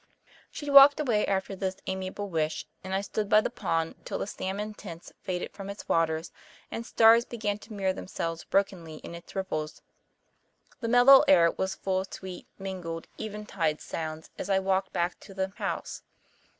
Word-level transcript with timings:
She 0.49 0.67
walked 0.71 0.99
away 0.99 1.27
after 1.27 1.55
this 1.55 1.77
amiable 1.85 2.27
wish, 2.27 2.65
and 2.83 2.91
I 2.91 3.01
stood 3.01 3.29
by 3.29 3.39
the 3.39 3.51
pond 3.51 3.93
till 4.03 4.17
the 4.17 4.25
salmon 4.25 4.73
tints 4.73 5.13
faded 5.21 5.51
from 5.51 5.69
its 5.69 5.87
waters 5.87 6.31
and 6.71 6.83
stars 6.83 7.23
began 7.23 7.59
to 7.59 7.73
mirror 7.73 7.93
themselves 7.93 8.43
brokenly 8.43 8.95
in 9.03 9.13
its 9.13 9.35
ripples. 9.35 9.83
The 10.79 10.87
mellow 10.87 11.21
air 11.27 11.51
was 11.51 11.75
full 11.75 11.99
of 11.99 12.11
sweet, 12.11 12.47
mingled 12.57 13.09
eventide 13.19 13.79
sounds 13.79 14.31
as 14.39 14.49
I 14.49 14.57
walked 14.57 14.91
back 14.91 15.19
to 15.19 15.35
the 15.35 15.49
house. 15.57 16.01